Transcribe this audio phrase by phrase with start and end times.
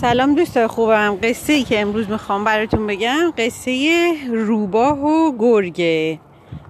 [0.00, 1.18] سلام دوستای خوبم.
[1.22, 6.18] قصه ای که امروز می‌خوام براتون بگم قصه روباه و گرگه.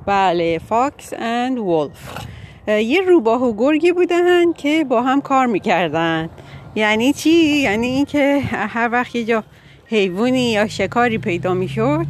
[0.07, 2.27] بله fox and wolf
[2.69, 6.31] یه روباه و گرگی بودن که با هم کار می‌کردن.
[6.75, 9.45] یعنی چی؟ یعنی اینکه هر وقت یه جا
[9.87, 12.07] حیوانی یا شکاری پیدا می‌شد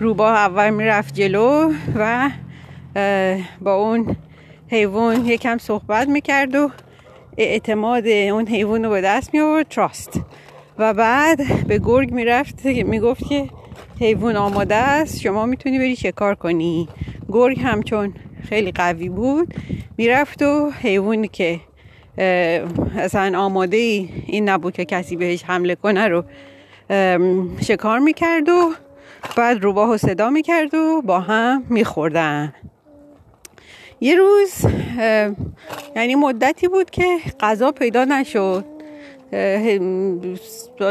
[0.00, 2.30] روباه اول می‌رفت جلو و
[3.60, 4.16] با اون
[4.68, 6.70] حیوان یکم صحبت می‌کرد و
[7.36, 10.20] اعتماد اون حیوان رو به دست می آورد تراست
[10.78, 13.48] و بعد به گرگ می‌رفت می‌گفت که
[14.00, 16.88] حیوان آماده است شما می‌تونی بری شکار کنی؟
[17.28, 18.14] گرگ همچون
[18.48, 19.54] خیلی قوی بود
[19.96, 21.60] می‌رفت و حیوانی که
[22.96, 23.76] اصلا آماده
[24.26, 26.24] این نبود که کسی بهش حمله کنه رو
[27.60, 28.72] شکار می‌کرد و
[29.36, 32.54] بعد روباه صدا می‌کرد و با هم میخوردن.
[34.00, 34.66] یه روز
[35.96, 38.73] یعنی مدتی بود که غذا پیدا نشد.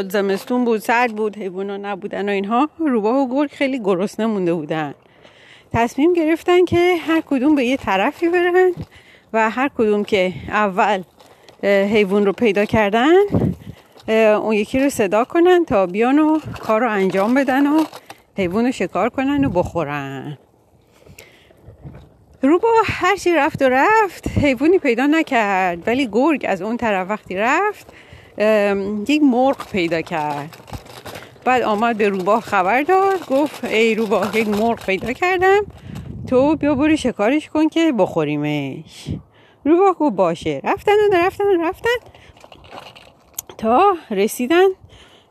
[0.10, 2.70] زمستون بود سرد بود حیوانا نبودن و اینها.
[2.80, 4.94] روباه و گرگ خیلی گرسنه مونده بودن.
[5.74, 8.72] تصمیم گرفتن که هر کدوم به یه طرفی برن
[9.34, 11.04] و هر کدوم که اول
[11.64, 13.14] حیوان رو پیدا کردن
[14.08, 17.84] اون یکی رو صدا کنن تا بیان و کار رو انجام بدن و
[18.38, 20.38] حیوان رو شکار کنن و بخورن.
[22.42, 27.88] روبا هرچی رفت و رفت حیوانی پیدا نکرد ولی گرگ از اون طرف وقتی رفت
[29.08, 30.58] یک مرغ پیدا کرد.
[31.46, 33.26] بعد آمد به روباه خبر داد.
[33.26, 35.66] گفت ای روباه یک مرغ پیدا کردم.
[36.28, 39.08] تو بیا بری شکارش کن که بخوریمش.
[39.66, 40.62] روباه گفت باشه.
[40.64, 41.90] رفتن و رفتن و رفتن.
[43.58, 44.68] تا رسیدن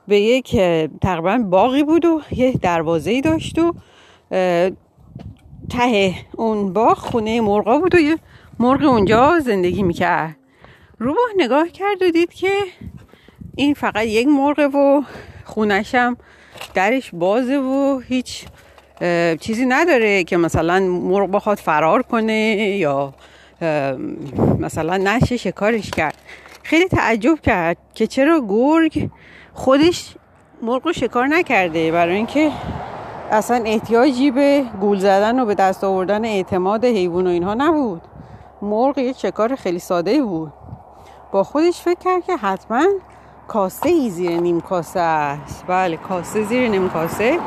[0.08, 0.56] به یک
[1.00, 3.74] تقریبا باقی بود و یه دروازه داشت و
[5.70, 8.18] ته اون باغ خونه مرغا بود و یه
[8.58, 10.36] مرغ اونجا زندگی می‌کرد.
[10.98, 12.52] روباه نگاه کرد و دید که
[13.56, 15.02] این فقط یک مرغه و
[15.44, 16.16] خونشم
[16.74, 18.46] درش بازه و هیچ
[19.40, 23.14] چیزی نداره که مثلا مرغ بخواد فرار کنه یا
[24.58, 26.14] مثلا نشه شکارش کرد.
[26.62, 29.10] خیلی تعجب کرد که چرا گرگ
[29.52, 30.14] خودش
[30.62, 32.50] مرغ رو شکار نکرده برای اینکه
[33.30, 38.02] اصلا احتیاجی به گول زدن و به دست آوردن اعتماد حیوان و اینها نبود.
[38.62, 40.52] مرغ یک شکار خیلی ساده بود.
[41.32, 42.86] با خودش فکر کرد که حتما
[43.48, 45.64] کاسه ای زیر نیم کاسه است.
[45.66, 47.38] بله کاسه زیر نیم کاسه.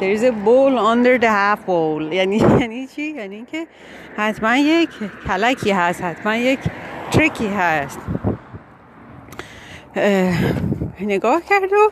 [0.00, 2.12] There is a bowl under the half bowl.
[2.12, 3.66] یعنی یعنی چی؟ یعنی اینکه
[4.16, 4.90] حتما یک
[5.26, 6.58] کلکی هست حتما یک
[7.10, 7.98] ترکی هست.
[11.00, 11.90] نگاه کرد و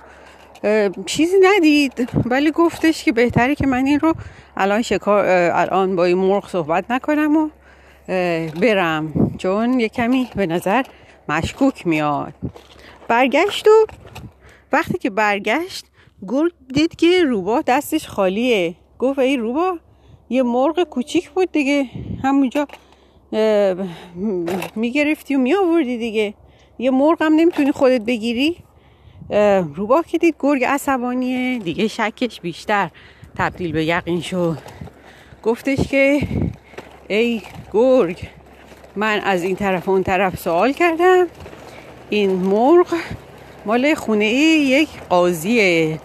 [1.06, 2.08] چیزی ندید.
[2.24, 4.14] ولی گفتش که بهتره که من این رو
[4.56, 7.48] الان شکار الان با این مرغ صحبت نکنم و
[8.60, 9.34] برم.
[9.38, 10.82] چون یه کمی به نظر
[11.28, 12.34] مشکوک میاد.
[13.08, 13.86] برگشت و
[14.72, 15.86] وقتی که برگشت
[16.28, 18.74] گرگ دید که روبا دستش خالیه.
[18.98, 19.78] گفت ای روبا
[20.30, 21.86] یه مرغ کوچیک بود دیگه.
[22.22, 22.66] همونجا
[24.76, 26.34] می‌گرفتی و میآوردی دیگه.
[26.78, 28.56] یه مرغ هم نمی‌تونی خودت بگیری.
[29.74, 32.90] روبا که دید گرگ عصبانیه دیگه شکش بیشتر
[33.36, 34.58] تبدیل به یقین شد.
[35.42, 36.20] گفتش که
[37.08, 37.42] ای
[37.72, 38.28] گرگ
[38.96, 41.26] من از این طرف اون طرف سوال کردم.
[42.14, 42.86] این مرغ
[43.66, 45.98] مال خونه یک قاضیه.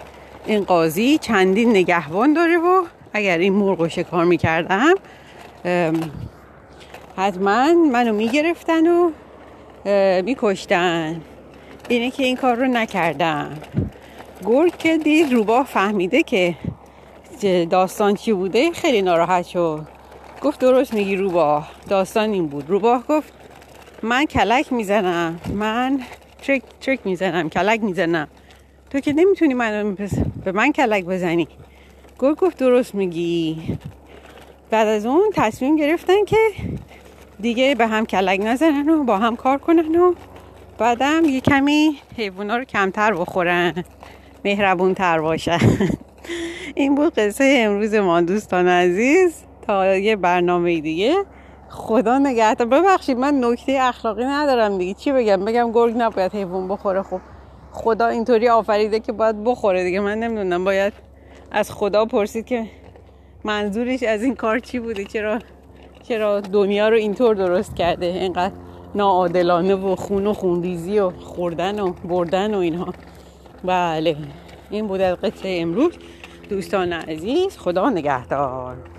[0.45, 2.83] این قاضی چندین نگهبان داره و
[3.13, 4.93] اگر این مرغ رو شکار می‌کردم
[7.17, 9.11] حتما منو می‌گرفتن و
[10.21, 11.21] میکشتن.
[11.89, 13.57] اینه که این کار رو نکردم.
[14.45, 16.55] گرگ که دید روباه فهمیده که
[17.69, 19.81] داستان چی بوده خیلی ناراحت شد.
[20.41, 22.69] گفت درست میگی روباه داستان این بود.
[22.69, 23.33] روباه گفت
[24.03, 25.39] من کلک می‌زنم.
[25.53, 25.99] من
[26.41, 28.27] ترک, ترک می‌زنم کلک می‌زنم.
[28.89, 29.97] تو که نمی‌تونی من
[30.45, 31.47] به من کلک بزنی.
[32.19, 33.57] گرگ گفت درست میگی.
[34.69, 36.37] بعد از اون تصمیم گرفتن که
[37.39, 40.13] دیگه به هم کلک نزنن و با هم کار کنن و
[40.77, 43.83] بعدم یه کمی حیوانا رو کمتر بخورن.
[44.45, 45.59] مهربون تر باشن.
[46.75, 49.33] این بود قصه امروز ما دوستان عزیز.
[49.67, 51.15] تا یه برنامه دیگه.
[51.69, 54.93] خدا نگهدار ببخشید من نکته اخلاقی ندارم دیگه.
[54.93, 57.01] چی بگم؟ بگم گرگ نباید حیوان بخوره.
[57.01, 57.19] خب
[57.71, 59.99] خدا اینطوری آفریده که باید بخوره دیگه.
[59.99, 60.93] من نمی‌دونم باید
[61.51, 62.65] از خدا پرسید که
[63.43, 65.39] منظورش از این کار چی بوده؟ چرا
[66.03, 68.53] چرا دنیا رو اینطور درست کرده؟ اینقدر
[68.95, 72.93] ناعادلانه و خون و خونریزی و خوردن و بردن و اینها.
[73.63, 74.17] بله
[74.69, 75.93] این بود از قصه امروز.
[76.49, 78.77] دوستان عزیز خدا نگهدار.